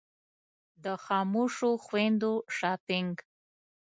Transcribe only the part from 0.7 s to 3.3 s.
د خاموشو خویندو شاپنګ.